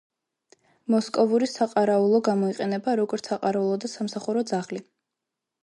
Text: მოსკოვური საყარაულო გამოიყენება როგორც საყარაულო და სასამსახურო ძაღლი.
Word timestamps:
მოსკოვური 0.93 1.49
საყარაულო 1.51 2.21
გამოიყენება 2.29 2.97
როგორც 3.03 3.31
საყარაულო 3.33 3.77
და 3.85 3.93
სასამსახურო 3.95 4.47
ძაღლი. 4.55 4.83